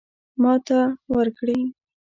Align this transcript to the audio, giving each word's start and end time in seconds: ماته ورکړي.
ماته 0.41 0.79
ورکړي. 1.13 1.59